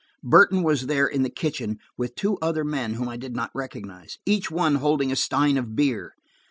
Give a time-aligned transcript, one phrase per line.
[0.23, 4.17] Burton was there in the kitchen, with two other men whom I did not recognize,
[4.25, 6.15] each one holding a stein of beer.